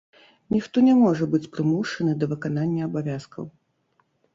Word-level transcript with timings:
Ніхто 0.55 0.83
не 0.87 0.95
можа 1.01 1.29
быць 1.35 1.51
прымушаны 1.59 2.19
да 2.19 2.33
выканання 2.35 2.81
абавязкаў. 2.93 3.43